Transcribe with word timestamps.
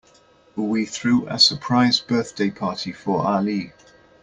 We 0.55 0.87
threw 0.87 1.27
a 1.27 1.37
surprise 1.37 1.99
birthday 1.99 2.49
party 2.49 2.91
for 2.91 3.23
Ali. 3.23 3.71